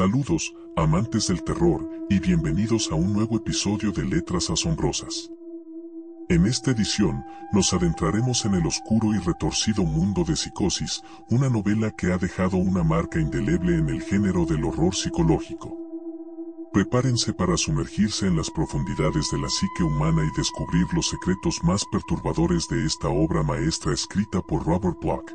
Saludos, 0.00 0.54
amantes 0.76 1.26
del 1.26 1.44
terror, 1.44 1.86
y 2.08 2.20
bienvenidos 2.20 2.90
a 2.90 2.94
un 2.94 3.12
nuevo 3.12 3.36
episodio 3.36 3.92
de 3.92 4.02
Letras 4.02 4.48
Asombrosas. 4.48 5.30
En 6.30 6.46
esta 6.46 6.70
edición, 6.70 7.22
nos 7.52 7.74
adentraremos 7.74 8.46
en 8.46 8.54
el 8.54 8.66
oscuro 8.66 9.12
y 9.12 9.18
retorcido 9.18 9.84
mundo 9.84 10.24
de 10.24 10.36
Psicosis, 10.36 11.02
una 11.28 11.50
novela 11.50 11.90
que 11.90 12.14
ha 12.14 12.16
dejado 12.16 12.56
una 12.56 12.82
marca 12.82 13.20
indeleble 13.20 13.76
en 13.76 13.90
el 13.90 14.00
género 14.00 14.46
del 14.46 14.64
horror 14.64 14.94
psicológico. 14.94 15.76
Prepárense 16.72 17.34
para 17.34 17.58
sumergirse 17.58 18.26
en 18.26 18.38
las 18.38 18.50
profundidades 18.50 19.30
de 19.30 19.38
la 19.38 19.50
psique 19.50 19.82
humana 19.82 20.22
y 20.24 20.34
descubrir 20.34 20.86
los 20.94 21.10
secretos 21.10 21.62
más 21.62 21.84
perturbadores 21.92 22.66
de 22.68 22.86
esta 22.86 23.10
obra 23.10 23.42
maestra 23.42 23.92
escrita 23.92 24.40
por 24.40 24.64
Robert 24.64 24.98
Bloch. 24.98 25.30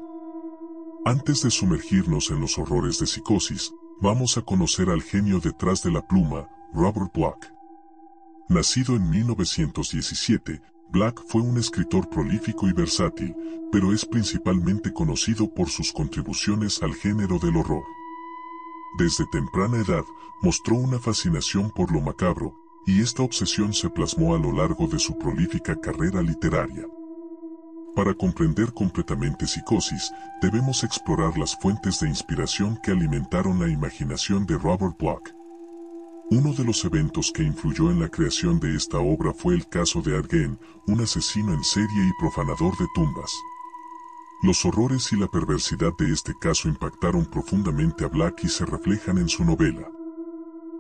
Antes 1.06 1.44
de 1.44 1.52
sumergirnos 1.52 2.32
en 2.32 2.42
los 2.42 2.58
horrores 2.58 2.98
de 2.98 3.06
Psicosis, 3.06 3.72
vamos 4.02 4.38
a 4.38 4.42
conocer 4.42 4.90
al 4.90 5.02
genio 5.02 5.40
detrás 5.40 5.84
de 5.84 5.92
la 5.92 6.06
pluma, 6.06 6.50
Robert 6.74 7.14
Bloch. 7.14 7.46
Nacido 8.50 8.96
en 8.96 9.10
1917, 9.10 10.62
Black 10.90 11.22
fue 11.28 11.42
un 11.42 11.58
escritor 11.58 12.10
prolífico 12.10 12.68
y 12.68 12.74
versátil, 12.74 13.36
pero 13.72 13.92
es 13.92 14.06
principalmente 14.06 14.94
conocido 14.94 15.52
por 15.54 15.70
sus 15.70 15.92
contribuciones 15.92 16.82
al 16.84 16.94
género 16.94 17.40
del 17.40 17.58
horror. 17.58 17.84
Desde 18.98 19.26
temprana 19.32 19.78
edad, 19.78 20.04
mostró 20.42 20.76
una 20.76 21.00
fascinación 21.00 21.72
por 21.72 21.92
lo 21.92 22.02
macabro, 22.02 22.56
y 22.86 23.02
esta 23.02 23.24
obsesión 23.24 23.74
se 23.74 23.90
plasmó 23.90 24.36
a 24.36 24.40
lo 24.40 24.52
largo 24.52 24.88
de 24.88 25.00
su 25.00 25.18
prolífica 25.18 25.80
carrera 25.82 26.22
literaria. 26.22 26.86
Para 27.96 28.14
comprender 28.14 28.74
completamente 28.74 29.48
psicosis, 29.48 30.12
debemos 30.42 30.84
explorar 30.84 31.38
las 31.38 31.56
fuentes 31.56 32.02
de 32.02 32.10
inspiración 32.10 32.78
que 32.84 32.92
alimentaron 32.92 33.58
la 33.58 33.70
imaginación 33.70 34.46
de 34.46 34.58
Robert 34.58 34.98
Bloch. 35.00 35.30
Uno 36.30 36.54
de 36.54 36.66
los 36.66 36.84
eventos 36.84 37.32
que 37.32 37.44
influyó 37.44 37.90
en 37.92 38.02
la 38.02 38.10
creación 38.10 38.60
de 38.60 38.76
esta 38.76 38.98
obra 38.98 39.34
fue 39.34 39.54
el 39.54 39.68
caso 39.70 40.02
de 40.02 40.18
Argen, 40.18 40.60
un 40.88 41.00
asesino 41.00 41.54
en 41.54 41.64
serie 41.64 42.06
y 42.06 42.12
profanador 42.20 42.78
de 42.78 42.86
tumbas. 42.94 43.32
Los 44.42 44.66
horrores 44.66 45.14
y 45.14 45.16
la 45.16 45.28
perversidad 45.28 45.94
de 45.98 46.12
este 46.12 46.34
caso 46.38 46.68
impactaron 46.68 47.26
profundamente 47.26 48.04
a 48.04 48.10
Black 48.10 48.44
y 48.44 48.50
se 48.50 48.66
reflejan 48.66 49.20
en 49.20 49.30
su 49.30 49.46
novela. 49.46 49.88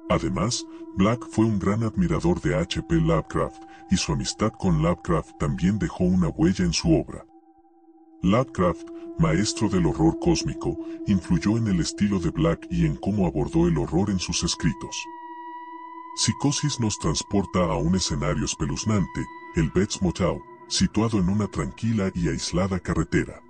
Además, 0.09 0.65
Black 0.95 1.27
fue 1.29 1.45
un 1.45 1.59
gran 1.59 1.83
admirador 1.83 2.39
de 2.41 2.55
H.P. 2.55 2.95
Lovecraft, 2.95 3.63
y 3.89 3.97
su 3.97 4.13
amistad 4.13 4.51
con 4.53 4.81
Lovecraft 4.81 5.37
también 5.39 5.79
dejó 5.79 6.03
una 6.03 6.29
huella 6.29 6.65
en 6.65 6.73
su 6.73 6.93
obra. 6.93 7.25
Lovecraft, 8.21 8.87
maestro 9.19 9.69
del 9.69 9.85
horror 9.85 10.17
cósmico, 10.19 10.77
influyó 11.07 11.57
en 11.57 11.67
el 11.67 11.79
estilo 11.79 12.19
de 12.19 12.31
Black 12.31 12.67
y 12.69 12.85
en 12.85 12.95
cómo 12.95 13.27
abordó 13.27 13.67
el 13.67 13.77
horror 13.77 14.09
en 14.09 14.19
sus 14.19 14.43
escritos. 14.43 14.95
Psicosis 16.15 16.79
nos 16.79 16.97
transporta 16.97 17.65
a 17.65 17.75
un 17.75 17.95
escenario 17.95 18.45
espeluznante, 18.45 19.25
el 19.55 19.69
Betz 19.71 20.01
Motel, 20.01 20.41
situado 20.67 21.19
en 21.19 21.29
una 21.29 21.47
tranquila 21.47 22.09
y 22.13 22.29
aislada 22.29 22.79
carretera. 22.79 23.41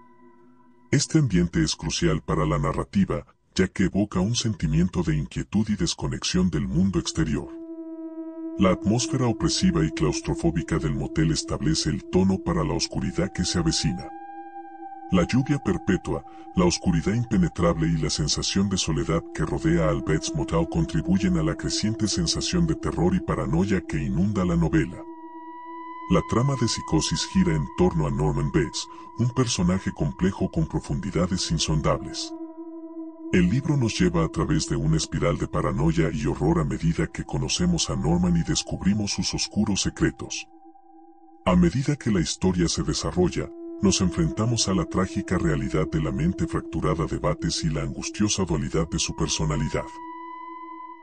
Este 0.92 1.20
ambiente 1.20 1.64
es 1.64 1.76
crucial 1.76 2.22
para 2.22 2.46
la 2.46 2.58
narrativa, 2.58 3.26
ya 3.56 3.70
que 3.70 3.86
evoca 3.86 4.20
un 4.20 4.36
sentimiento 4.36 5.02
de 5.02 5.16
inquietud 5.16 5.66
y 5.70 5.76
desconexión 5.76 6.50
del 6.50 6.68
mundo 6.68 7.00
exterior. 7.00 7.48
La 8.58 8.72
atmósfera 8.72 9.28
opresiva 9.28 9.86
y 9.86 9.92
claustrofóbica 9.92 10.78
del 10.78 10.94
motel 10.96 11.32
establece 11.32 11.90
el 11.90 12.04
tono 12.06 12.38
para 12.38 12.64
la 12.66 12.74
oscuridad 12.74 13.32
que 13.34 13.46
se 13.46 13.60
avecina. 13.60 14.10
La 15.12 15.26
lluvia 15.26 15.58
perpetua, 15.60 16.26
la 16.56 16.66
oscuridad 16.66 17.14
impenetrable 17.14 17.88
y 17.88 17.98
la 17.98 18.10
sensación 18.10 18.68
de 18.70 18.78
soledad 18.78 19.24
que 19.34 19.46
rodea 19.46 19.90
al 19.90 20.02
Bates 20.02 20.34
Motel 20.36 20.68
contribuyen 20.70 21.38
a 21.38 21.44
la 21.44 21.56
creciente 21.56 22.08
sensación 22.08 22.68
de 22.68 22.76
terror 22.76 23.16
y 23.16 23.20
paranoia 23.22 23.82
que 23.82 23.98
inunda 23.98 24.44
la 24.44 24.56
novela. 24.56 24.98
La 26.10 26.22
trama 26.30 26.56
de 26.60 26.68
psicosis 26.68 27.26
gira 27.34 27.56
en 27.56 27.66
torno 27.78 28.08
a 28.08 28.12
Norman 28.12 28.52
Bates, 28.52 28.88
un 29.18 29.30
personaje 29.30 29.92
complejo 29.94 30.50
con 30.52 30.68
profundidades 30.68 31.52
insondables. 31.52 32.34
El 33.36 33.50
libro 33.50 33.76
nos 33.76 34.00
lleva 34.00 34.24
a 34.24 34.30
través 34.30 34.70
de 34.70 34.78
una 34.78 34.96
espiral 34.96 35.38
de 35.38 35.46
paranoia 35.46 36.10
y 36.10 36.26
horror 36.26 36.58
a 36.60 36.64
medida 36.64 37.06
que 37.08 37.26
conocemos 37.26 37.90
a 37.90 37.96
Norman 37.98 38.38
y 38.38 38.44
descubrimos 38.44 39.12
sus 39.12 39.34
oscuros 39.34 39.82
secretos. 39.82 40.48
A 41.44 41.54
medida 41.54 41.98
que 41.98 42.12
la 42.12 42.22
historia 42.22 42.70
se 42.70 42.84
desarrolla, 42.84 43.50
nos 43.82 44.00
enfrentamos 44.00 44.70
a 44.70 44.74
la 44.74 44.86
trágica 44.86 45.38
realidad 45.38 45.86
de 45.92 46.02
la 46.02 46.14
mente 46.14 46.48
fracturada 46.48 47.08
de 47.08 47.18
Bates 47.18 47.62
y 47.66 47.70
la 47.72 47.82
angustiosa 47.82 48.46
dualidad 48.46 48.88
de 48.90 49.00
su 49.00 49.14
personalidad. 49.18 49.84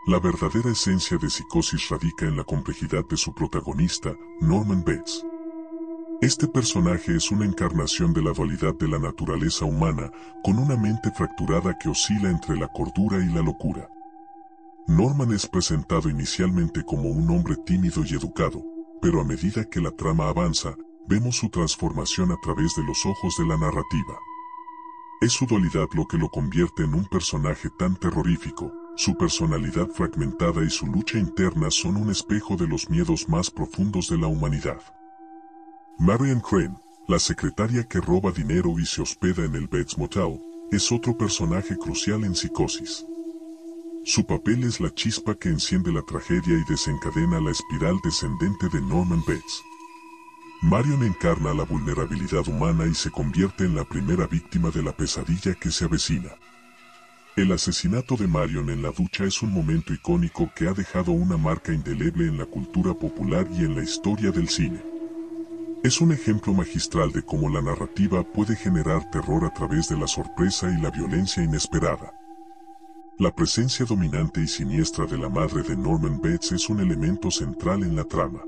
La 0.06 0.18
verdadera 0.18 0.70
esencia 0.70 1.18
de 1.18 1.28
psicosis 1.28 1.90
radica 1.90 2.24
en 2.24 2.38
la 2.38 2.44
complejidad 2.44 3.06
de 3.10 3.18
su 3.18 3.34
protagonista, 3.34 4.16
Norman 4.40 4.82
Bates. 4.82 5.22
Este 6.22 6.46
personaje 6.46 7.16
es 7.16 7.32
una 7.32 7.44
encarnación 7.44 8.12
de 8.12 8.22
la 8.22 8.30
dualidad 8.30 8.76
de 8.76 8.86
la 8.86 9.00
naturaleza 9.00 9.64
humana, 9.64 10.12
con 10.44 10.56
una 10.56 10.76
mente 10.76 11.10
fracturada 11.10 11.76
que 11.76 11.88
oscila 11.88 12.30
entre 12.30 12.56
la 12.56 12.68
cordura 12.68 13.18
y 13.18 13.28
la 13.28 13.42
locura. 13.42 13.88
Norman 14.86 15.32
es 15.32 15.48
presentado 15.48 16.08
inicialmente 16.08 16.84
como 16.84 17.08
un 17.08 17.28
hombre 17.28 17.56
tímido 17.66 18.04
y 18.04 18.14
educado, 18.14 18.62
pero 19.00 19.20
a 19.20 19.24
medida 19.24 19.68
que 19.68 19.80
la 19.80 19.90
trama 19.90 20.28
avanza, 20.28 20.76
vemos 21.08 21.38
su 21.38 21.48
transformación 21.48 22.30
a 22.30 22.36
través 22.40 22.76
de 22.76 22.84
los 22.84 23.04
ojos 23.04 23.34
de 23.36 23.46
la 23.46 23.56
narrativa. 23.56 24.16
Es 25.22 25.32
su 25.32 25.44
dualidad 25.46 25.88
lo 25.92 26.06
que 26.06 26.18
lo 26.18 26.28
convierte 26.28 26.84
en 26.84 26.94
un 26.94 27.06
personaje 27.06 27.68
tan 27.80 27.96
terrorífico, 27.96 28.72
su 28.94 29.16
personalidad 29.16 29.88
fragmentada 29.88 30.62
y 30.62 30.70
su 30.70 30.86
lucha 30.86 31.18
interna 31.18 31.68
son 31.72 31.96
un 31.96 32.12
espejo 32.12 32.54
de 32.54 32.68
los 32.68 32.88
miedos 32.88 33.28
más 33.28 33.50
profundos 33.50 34.08
de 34.08 34.18
la 34.18 34.28
humanidad. 34.28 34.80
Marian 36.04 36.40
Crane, 36.40 36.74
la 37.06 37.20
secretaria 37.20 37.84
que 37.84 38.00
roba 38.00 38.32
dinero 38.32 38.76
y 38.76 38.84
se 38.84 39.00
hospeda 39.00 39.44
en 39.44 39.54
el 39.54 39.68
Bates 39.68 39.96
Motel, 39.96 40.40
es 40.72 40.90
otro 40.90 41.16
personaje 41.16 41.76
crucial 41.76 42.24
en 42.24 42.34
Psicosis. 42.34 43.06
Su 44.04 44.26
papel 44.26 44.64
es 44.64 44.80
la 44.80 44.92
chispa 44.92 45.36
que 45.36 45.48
enciende 45.48 45.92
la 45.92 46.02
tragedia 46.02 46.58
y 46.58 46.68
desencadena 46.68 47.38
la 47.38 47.52
espiral 47.52 48.00
descendente 48.02 48.68
de 48.72 48.80
Norman 48.80 49.20
Bates. 49.20 49.62
Marion 50.62 51.04
encarna 51.04 51.54
la 51.54 51.62
vulnerabilidad 51.62 52.48
humana 52.48 52.84
y 52.86 52.94
se 52.94 53.12
convierte 53.12 53.62
en 53.62 53.76
la 53.76 53.84
primera 53.84 54.26
víctima 54.26 54.70
de 54.70 54.82
la 54.82 54.90
pesadilla 54.90 55.54
que 55.54 55.70
se 55.70 55.84
avecina. 55.84 56.30
El 57.36 57.52
asesinato 57.52 58.16
de 58.16 58.26
Marion 58.26 58.70
en 58.70 58.82
la 58.82 58.90
ducha 58.90 59.22
es 59.22 59.40
un 59.40 59.52
momento 59.52 59.94
icónico 59.94 60.50
que 60.56 60.66
ha 60.66 60.72
dejado 60.72 61.12
una 61.12 61.36
marca 61.36 61.72
indeleble 61.72 62.24
en 62.24 62.38
la 62.38 62.46
cultura 62.46 62.92
popular 62.92 63.46
y 63.52 63.58
en 63.58 63.76
la 63.76 63.84
historia 63.84 64.32
del 64.32 64.48
cine. 64.48 64.91
Es 65.82 66.00
un 66.00 66.12
ejemplo 66.12 66.54
magistral 66.54 67.10
de 67.10 67.24
cómo 67.24 67.48
la 67.48 67.60
narrativa 67.60 68.22
puede 68.22 68.54
generar 68.54 69.10
terror 69.10 69.44
a 69.44 69.52
través 69.52 69.88
de 69.88 69.96
la 69.96 70.06
sorpresa 70.06 70.70
y 70.70 70.80
la 70.80 70.92
violencia 70.92 71.42
inesperada. 71.42 72.14
La 73.18 73.34
presencia 73.34 73.84
dominante 73.84 74.40
y 74.40 74.46
siniestra 74.46 75.06
de 75.06 75.18
la 75.18 75.28
madre 75.28 75.64
de 75.64 75.76
Norman 75.76 76.20
Bates 76.22 76.52
es 76.52 76.68
un 76.70 76.78
elemento 76.78 77.32
central 77.32 77.82
en 77.82 77.96
la 77.96 78.04
trama. 78.04 78.44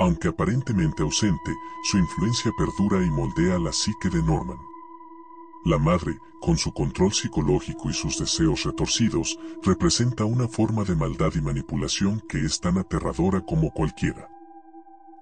Aunque 0.00 0.26
aparentemente 0.26 1.04
ausente, 1.04 1.52
su 1.84 1.98
influencia 1.98 2.50
perdura 2.58 3.06
y 3.06 3.10
moldea 3.10 3.56
la 3.60 3.72
psique 3.72 4.10
de 4.10 4.20
Norman. 4.20 4.58
La 5.64 5.78
madre, 5.78 6.18
con 6.40 6.58
su 6.58 6.72
control 6.72 7.12
psicológico 7.12 7.90
y 7.90 7.94
sus 7.94 8.18
deseos 8.18 8.64
retorcidos, 8.64 9.38
representa 9.62 10.24
una 10.24 10.48
forma 10.48 10.82
de 10.82 10.96
maldad 10.96 11.32
y 11.36 11.40
manipulación 11.40 12.20
que 12.28 12.44
es 12.44 12.58
tan 12.58 12.76
aterradora 12.76 13.40
como 13.40 13.70
cualquiera. 13.70 14.33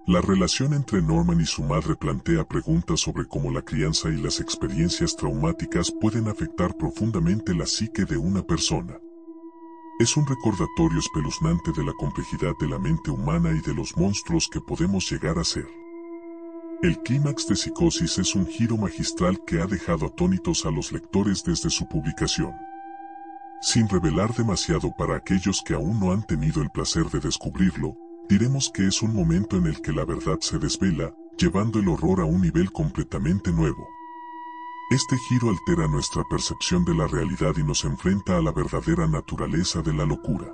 La 0.06 0.20
relación 0.20 0.74
entre 0.74 1.00
Norman 1.00 1.40
y 1.40 1.46
su 1.46 1.62
madre 1.62 1.94
plantea 1.94 2.42
preguntas 2.44 2.98
sobre 2.98 3.24
cómo 3.24 3.52
la 3.52 3.62
crianza 3.62 4.08
y 4.08 4.20
las 4.20 4.40
experiencias 4.40 5.14
traumáticas 5.14 5.92
pueden 5.92 6.26
afectar 6.26 6.76
profundamente 6.76 7.54
la 7.54 7.66
psique 7.66 8.04
de 8.04 8.16
una 8.16 8.42
persona. 8.42 8.98
Es 10.00 10.16
un 10.16 10.26
recordatorio 10.26 10.98
espeluznante 10.98 11.70
de 11.76 11.84
la 11.84 11.92
complejidad 11.92 12.52
de 12.58 12.66
la 12.66 12.80
mente 12.80 13.12
humana 13.12 13.52
y 13.52 13.60
de 13.60 13.74
los 13.74 13.96
monstruos 13.96 14.48
que 14.48 14.60
podemos 14.60 15.08
llegar 15.08 15.38
a 15.38 15.44
ser. 15.44 15.68
El 16.82 16.98
clímax 17.04 17.46
de 17.46 17.54
Psicosis 17.54 18.18
es 18.18 18.34
un 18.34 18.44
giro 18.46 18.76
magistral 18.76 19.40
que 19.46 19.60
ha 19.60 19.66
dejado 19.66 20.06
atónitos 20.06 20.66
a 20.66 20.72
los 20.72 20.90
lectores 20.90 21.44
desde 21.44 21.70
su 21.70 21.86
publicación. 21.86 22.52
Sin 23.60 23.88
revelar 23.88 24.34
demasiado 24.34 24.92
para 24.98 25.14
aquellos 25.14 25.62
que 25.64 25.74
aún 25.74 26.00
no 26.00 26.10
han 26.10 26.24
tenido 26.24 26.60
el 26.60 26.70
placer 26.70 27.04
de 27.04 27.20
descubrirlo, 27.20 27.96
diremos 28.32 28.70
que 28.70 28.86
es 28.86 29.02
un 29.02 29.14
momento 29.14 29.58
en 29.58 29.66
el 29.66 29.82
que 29.82 29.92
la 29.92 30.06
verdad 30.06 30.38
se 30.40 30.58
desvela, 30.58 31.14
llevando 31.36 31.78
el 31.80 31.88
horror 31.88 32.22
a 32.22 32.24
un 32.24 32.40
nivel 32.40 32.72
completamente 32.72 33.52
nuevo. 33.52 33.86
Este 34.90 35.16
giro 35.28 35.50
altera 35.50 35.86
nuestra 35.86 36.24
percepción 36.30 36.82
de 36.86 36.94
la 36.94 37.06
realidad 37.06 37.52
y 37.58 37.62
nos 37.62 37.84
enfrenta 37.84 38.38
a 38.38 38.40
la 38.40 38.50
verdadera 38.50 39.06
naturaleza 39.06 39.82
de 39.82 39.92
la 39.92 40.06
locura. 40.06 40.46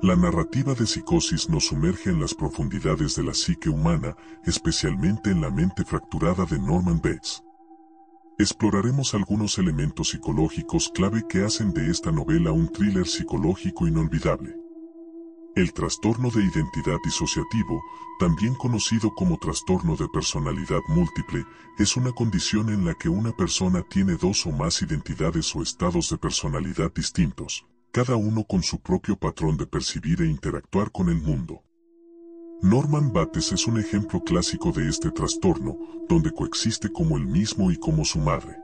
La 0.00 0.16
narrativa 0.16 0.72
de 0.72 0.86
psicosis 0.86 1.50
nos 1.50 1.66
sumerge 1.66 2.08
en 2.08 2.18
las 2.18 2.32
profundidades 2.34 3.16
de 3.16 3.24
la 3.24 3.34
psique 3.34 3.68
humana, 3.68 4.16
especialmente 4.46 5.30
en 5.30 5.42
la 5.42 5.50
mente 5.50 5.84
fracturada 5.84 6.46
de 6.46 6.58
Norman 6.58 7.02
Bates. 7.02 7.42
exploraremos 8.38 9.12
algunos 9.12 9.58
elementos 9.58 10.08
psicológicos 10.08 10.90
clave 10.94 11.22
que 11.28 11.44
hacen 11.44 11.74
de 11.74 11.90
esta 11.90 12.10
novela 12.10 12.50
un 12.50 12.72
thriller 12.72 13.06
psicológico 13.06 13.86
inolvidable. 13.86 14.61
El 15.54 15.74
trastorno 15.74 16.30
de 16.30 16.42
identidad 16.42 16.96
disociativo, 17.04 17.82
también 18.18 18.54
conocido 18.54 19.14
como 19.14 19.36
trastorno 19.36 19.96
de 19.96 20.08
personalidad 20.08 20.80
múltiple, 20.88 21.44
es 21.78 21.94
una 21.94 22.10
condición 22.12 22.70
en 22.70 22.86
la 22.86 22.94
que 22.94 23.10
una 23.10 23.32
persona 23.32 23.82
tiene 23.82 24.14
dos 24.14 24.46
o 24.46 24.50
más 24.50 24.80
identidades 24.80 25.54
o 25.54 25.60
estados 25.60 26.08
de 26.08 26.16
personalidad 26.16 26.90
distintos, 26.94 27.66
cada 27.90 28.16
uno 28.16 28.44
con 28.44 28.62
su 28.62 28.80
propio 28.80 29.14
patrón 29.18 29.58
de 29.58 29.66
percibir 29.66 30.22
e 30.22 30.26
interactuar 30.26 30.90
con 30.90 31.10
el 31.10 31.20
mundo. 31.20 31.62
Norman 32.62 33.12
Bates 33.12 33.52
es 33.52 33.66
un 33.66 33.78
ejemplo 33.78 34.20
clásico 34.24 34.72
de 34.72 34.88
este 34.88 35.10
trastorno, 35.10 35.76
donde 36.08 36.32
coexiste 36.32 36.90
como 36.90 37.18
el 37.18 37.26
mismo 37.26 37.70
y 37.70 37.76
como 37.76 38.06
su 38.06 38.20
madre. 38.20 38.56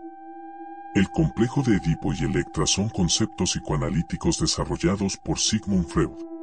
El 0.95 1.11
complejo 1.11 1.63
de 1.63 1.77
Edipo 1.77 2.15
y 2.15 2.25
Electra 2.25 2.67
son 2.67 2.89
conceptos 2.89 3.51
psicoanalíticos 3.51 4.39
desarrollados 4.39 5.19
por 5.19 5.39
Sigmund 5.39 5.87
Freud. 5.87 6.38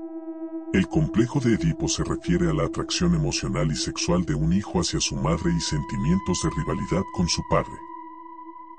El 0.76 0.90
complejo 0.90 1.40
de 1.40 1.54
Edipo 1.54 1.88
se 1.88 2.04
refiere 2.04 2.50
a 2.50 2.54
la 2.54 2.66
atracción 2.66 3.16
emocional 3.16 3.72
y 3.72 3.78
sexual 3.78 4.26
de 4.26 4.36
un 4.36 4.52
hijo 4.52 4.82
hacia 4.82 5.00
su 5.00 5.16
madre 5.16 5.54
y 5.56 5.62
sentimientos 5.62 6.42
de 6.44 6.50
rivalidad 6.50 7.02
con 7.14 7.30
su 7.30 7.42
padre. 7.50 7.72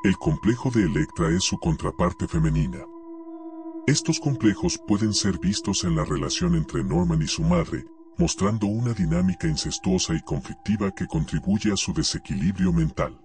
El 0.05 0.15
complejo 0.19 0.71
de 0.71 0.83
Electra 0.83 1.31
es 1.31 1.45
su 1.45 1.57
contraparte 1.59 2.29
femenina. 2.29 2.85
Estos 3.87 4.21
complejos 4.21 4.79
pueden 4.87 5.15
ser 5.15 5.39
vistos 5.39 5.85
en 5.85 5.97
la 5.97 6.05
relación 6.05 6.55
entre 6.55 6.85
Norman 6.85 7.23
y 7.23 7.29
su 7.29 7.41
madre, 7.41 7.87
mostrando 8.19 8.67
una 8.67 8.93
dinámica 8.93 9.49
incestuosa 9.49 10.13
y 10.15 10.21
conflictiva 10.21 10.91
que 10.91 11.07
contribuye 11.07 11.73
a 11.73 11.79
su 11.79 11.95
desequilibrio 11.95 12.75
mental. 12.75 13.19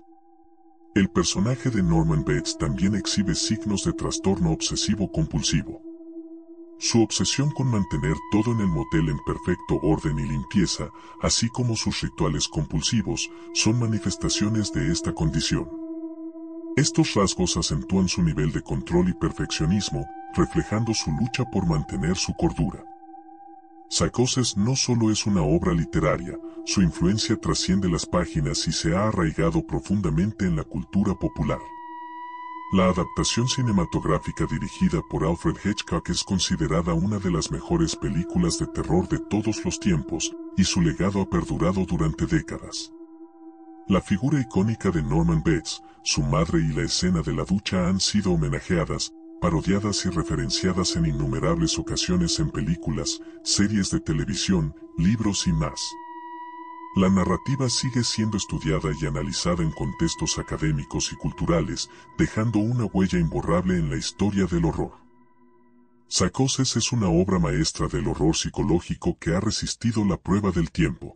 El 0.95 1.09
personaje 1.09 1.71
de 1.71 1.83
Norman 1.83 2.23
Bates 2.23 2.57
también 2.57 2.95
exhibe 2.95 3.35
signos 3.35 3.83
de 3.83 3.91
trastorno 3.91 4.53
obsesivo 4.53 5.11
compulsivo. 5.11 5.90
Su 6.83 7.03
obsesión 7.03 7.51
con 7.51 7.69
mantener 7.69 8.15
todo 8.31 8.53
en 8.53 8.61
el 8.61 8.67
motel 8.67 9.09
en 9.09 9.19
perfecto 9.19 9.79
orden 9.83 10.17
y 10.17 10.23
limpieza, 10.23 10.89
así 11.21 11.47
como 11.47 11.75
sus 11.75 12.01
rituales 12.01 12.47
compulsivos, 12.47 13.29
son 13.53 13.77
manifestaciones 13.77 14.73
de 14.73 14.91
esta 14.91 15.13
condición. 15.13 15.69
Estos 16.75 17.13
rasgos 17.13 17.55
acentúan 17.55 18.07
su 18.07 18.23
nivel 18.23 18.51
de 18.51 18.63
control 18.63 19.09
y 19.09 19.13
perfeccionismo, 19.13 20.03
reflejando 20.33 20.91
su 20.95 21.11
lucha 21.11 21.45
por 21.51 21.67
mantener 21.67 22.17
su 22.17 22.33
cordura. 22.33 22.83
Psicosis 23.87 24.57
no 24.57 24.75
solo 24.75 25.11
es 25.11 25.27
una 25.27 25.43
obra 25.43 25.73
literaria, 25.73 26.35
su 26.65 26.81
influencia 26.81 27.37
trasciende 27.39 27.89
las 27.89 28.07
páginas 28.07 28.67
y 28.67 28.71
se 28.71 28.95
ha 28.95 29.09
arraigado 29.09 29.63
profundamente 29.67 30.45
en 30.45 30.55
la 30.55 30.63
cultura 30.63 31.13
popular. 31.13 31.59
La 32.73 32.85
adaptación 32.85 33.49
cinematográfica 33.49 34.45
dirigida 34.45 35.01
por 35.09 35.25
Alfred 35.25 35.57
Hitchcock 35.61 36.07
es 36.09 36.23
considerada 36.23 36.93
una 36.93 37.19
de 37.19 37.29
las 37.29 37.51
mejores 37.51 37.97
películas 37.97 38.59
de 38.59 38.67
terror 38.67 39.09
de 39.09 39.19
todos 39.19 39.65
los 39.65 39.77
tiempos, 39.77 40.33
y 40.55 40.63
su 40.63 40.79
legado 40.79 41.19
ha 41.19 41.29
perdurado 41.29 41.85
durante 41.85 42.25
décadas. 42.25 42.93
La 43.89 43.99
figura 43.99 44.39
icónica 44.39 44.89
de 44.89 45.03
Norman 45.03 45.43
Bates, 45.43 45.81
su 46.05 46.21
madre 46.21 46.59
y 46.59 46.71
la 46.71 46.83
escena 46.83 47.21
de 47.21 47.33
la 47.33 47.43
ducha 47.43 47.89
han 47.89 47.99
sido 47.99 48.31
homenajeadas, 48.31 49.11
parodiadas 49.41 50.05
y 50.05 50.09
referenciadas 50.09 50.95
en 50.95 51.07
innumerables 51.07 51.77
ocasiones 51.77 52.39
en 52.39 52.51
películas, 52.51 53.19
series 53.43 53.91
de 53.91 53.99
televisión, 53.99 54.73
libros 54.97 55.45
y 55.45 55.51
más. 55.51 55.81
La 56.93 57.09
narrativa 57.09 57.69
sigue 57.69 58.03
siendo 58.03 58.35
estudiada 58.35 58.89
y 58.99 59.05
analizada 59.05 59.63
en 59.63 59.71
contextos 59.71 60.37
académicos 60.37 61.13
y 61.13 61.15
culturales, 61.15 61.89
dejando 62.17 62.59
una 62.59 62.83
huella 62.85 63.17
imborrable 63.17 63.77
en 63.77 63.89
la 63.89 63.95
historia 63.95 64.45
del 64.45 64.65
horror. 64.65 64.91
Psicosis 66.09 66.75
es 66.75 66.91
una 66.91 67.07
obra 67.07 67.39
maestra 67.39 67.87
del 67.87 68.09
horror 68.09 68.35
psicológico 68.35 69.17
que 69.17 69.33
ha 69.33 69.39
resistido 69.39 70.03
la 70.03 70.17
prueba 70.17 70.51
del 70.51 70.69
tiempo. 70.69 71.15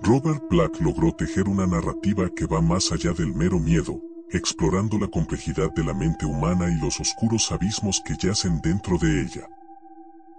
Robert 0.00 0.44
Black 0.48 0.80
logró 0.80 1.12
tejer 1.12 1.46
una 1.46 1.66
narrativa 1.66 2.30
que 2.34 2.46
va 2.46 2.62
más 2.62 2.90
allá 2.90 3.12
del 3.12 3.34
mero 3.34 3.58
miedo, 3.58 4.00
explorando 4.30 4.98
la 4.98 5.08
complejidad 5.08 5.70
de 5.74 5.84
la 5.84 5.92
mente 5.92 6.24
humana 6.24 6.70
y 6.70 6.80
los 6.80 6.98
oscuros 7.00 7.52
abismos 7.52 8.00
que 8.06 8.16
yacen 8.16 8.62
dentro 8.62 8.96
de 8.96 9.20
ella. 9.20 9.46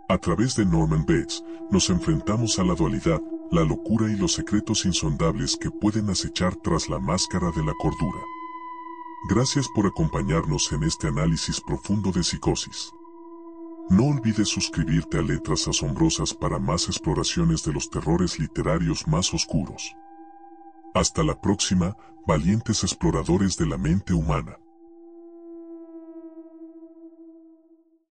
A 0.10 0.18
través 0.18 0.56
de 0.56 0.66
Norman 0.66 1.06
Bates, 1.06 1.44
nos 1.70 1.92
enfrentamos 1.92 2.58
a 2.58 2.64
la 2.64 2.74
dualidad, 2.74 3.22
la 3.52 3.66
locura 3.66 4.10
y 4.10 4.16
los 4.16 4.32
secretos 4.34 4.86
insondables 4.86 5.58
que 5.58 5.70
pueden 5.70 6.10
acechar 6.10 6.56
tras 6.56 6.88
la 6.88 7.00
máscara 7.00 7.52
de 7.52 7.64
la 7.64 7.74
cordura. 7.74 8.22
Gracias 9.30 9.68
por 9.76 9.86
acompañarnos 9.86 10.72
en 10.72 10.84
este 10.84 11.08
análisis 11.08 11.60
profundo 11.60 12.12
de 12.12 12.24
psicosis. 12.24 12.94
No 13.90 14.06
olvides 14.06 14.48
suscribirte 14.48 15.18
a 15.18 15.22
Letras 15.22 15.68
Asombrosas 15.68 16.34
para 16.34 16.60
más 16.60 16.88
exploraciones 16.88 17.64
de 17.64 17.74
los 17.74 17.90
terrores 17.90 18.40
literarios 18.40 19.06
más 19.06 19.34
oscuros. 19.34 19.96
Hasta 20.94 21.22
la 21.22 21.40
próxima, 21.40 21.98
valientes 22.26 22.84
exploradores 22.84 23.58
de 23.58 23.66
la 23.66 23.78
mente 23.78 24.14
humana. 24.14 24.58